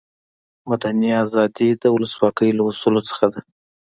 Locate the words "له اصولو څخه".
2.57-3.25